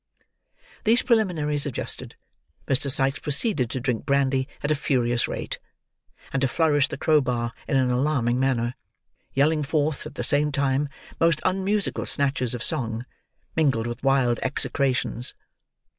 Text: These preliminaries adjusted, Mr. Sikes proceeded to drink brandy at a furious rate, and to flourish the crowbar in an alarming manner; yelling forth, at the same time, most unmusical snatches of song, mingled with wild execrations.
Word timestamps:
These 0.83 1.03
preliminaries 1.03 1.67
adjusted, 1.67 2.15
Mr. 2.65 2.89
Sikes 2.89 3.19
proceeded 3.19 3.69
to 3.69 3.79
drink 3.79 4.03
brandy 4.03 4.47
at 4.63 4.71
a 4.71 4.75
furious 4.75 5.27
rate, 5.27 5.59
and 6.33 6.41
to 6.41 6.47
flourish 6.47 6.87
the 6.87 6.97
crowbar 6.97 7.53
in 7.67 7.77
an 7.77 7.91
alarming 7.91 8.39
manner; 8.39 8.73
yelling 9.35 9.61
forth, 9.61 10.07
at 10.07 10.15
the 10.15 10.23
same 10.23 10.51
time, 10.51 10.89
most 11.19 11.39
unmusical 11.45 12.07
snatches 12.07 12.55
of 12.55 12.63
song, 12.63 13.05
mingled 13.55 13.85
with 13.85 14.01
wild 14.01 14.39
execrations. 14.41 15.35